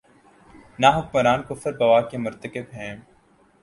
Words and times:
نہ 0.79 0.87
حکمران 0.97 1.43
کفر 1.49 1.77
بواح 1.77 2.01
کے 2.09 2.17
مرتکب 2.17 2.73
ہیں۔ 2.73 2.95